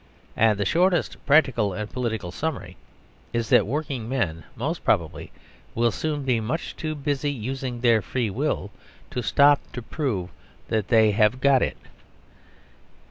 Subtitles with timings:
[0.35, 2.75] And the shortest practical and political summary
[3.33, 5.31] is that working men, most probably,
[5.75, 8.71] will soon be much too busy using their Free Will
[9.11, 10.31] to stop to prove
[10.69, 11.77] that they have got it.